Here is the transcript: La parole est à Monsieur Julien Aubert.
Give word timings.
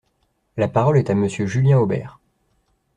La 0.57 0.67
parole 0.67 0.97
est 0.97 1.11
à 1.11 1.13
Monsieur 1.13 1.45
Julien 1.45 1.77
Aubert. 1.77 2.19